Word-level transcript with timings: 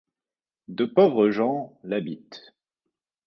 De 0.67 0.85
pauvres 0.85 1.29
gens 1.29 1.77
l'habitent. 1.83 2.55